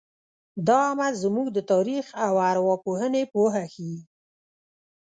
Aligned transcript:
دا 0.67 0.77
عمل 0.91 1.13
زموږ 1.23 1.47
د 1.53 1.57
تاریخ 1.71 2.05
او 2.25 2.33
ارواپوهنې 2.51 3.23
پوهه 3.33 3.63
ښیي. 3.73 3.97